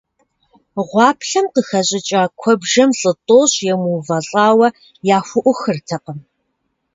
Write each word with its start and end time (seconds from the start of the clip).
Гъуаплъэм 0.89 1.45
къыхэщӀыкӀа 1.53 2.21
куэбжэм 2.39 2.89
лӀы 2.99 3.11
тӀощӀ 3.27 3.59
емыувэлӀауэ 3.73 4.67
яхуӀухыртэкъым. 5.17 6.19